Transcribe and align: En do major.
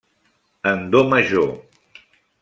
En 0.69 0.79
do 0.95 1.01
major. 1.11 1.51